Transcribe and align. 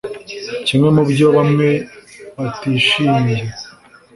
kimwe 0.65 0.89
mu 0.95 1.03
byo 1.11 1.27
bamwe 1.35 1.67
batishimiye 2.37 3.39